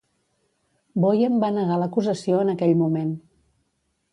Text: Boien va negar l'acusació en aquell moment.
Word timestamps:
Boien 1.03 1.35
va 1.45 1.51
negar 1.57 1.77
l'acusació 1.81 2.41
en 2.47 2.53
aquell 2.55 2.75
moment. 2.81 3.13